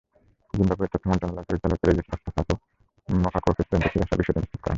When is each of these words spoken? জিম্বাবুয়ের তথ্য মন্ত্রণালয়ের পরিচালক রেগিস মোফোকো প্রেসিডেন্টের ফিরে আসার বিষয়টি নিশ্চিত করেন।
জিম্বাবুয়ের 0.53 0.91
তথ্য 0.93 1.05
মন্ত্রণালয়ের 1.09 1.47
পরিচালক 1.49 1.79
রেগিস 1.87 2.07
মোফোকো 3.09 3.49
প্রেসিডেন্টের 3.55 3.89
ফিরে 3.91 4.03
আসার 4.05 4.19
বিষয়টি 4.21 4.39
নিশ্চিত 4.39 4.59
করেন। 4.59 4.69